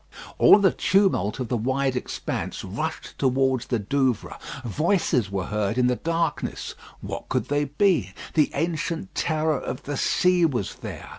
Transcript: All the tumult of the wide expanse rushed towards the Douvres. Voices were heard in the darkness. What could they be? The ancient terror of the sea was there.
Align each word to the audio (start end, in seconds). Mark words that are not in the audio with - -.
All 0.39 0.57
the 0.57 0.71
tumult 0.71 1.39
of 1.39 1.49
the 1.49 1.57
wide 1.57 1.95
expanse 1.95 2.63
rushed 2.63 3.19
towards 3.19 3.67
the 3.67 3.77
Douvres. 3.77 4.37
Voices 4.65 5.29
were 5.29 5.45
heard 5.45 5.77
in 5.77 5.85
the 5.85 5.95
darkness. 5.95 6.73
What 7.01 7.29
could 7.29 7.49
they 7.49 7.65
be? 7.65 8.15
The 8.33 8.49
ancient 8.55 9.13
terror 9.13 9.59
of 9.59 9.83
the 9.83 9.97
sea 9.97 10.43
was 10.43 10.73
there. 10.77 11.09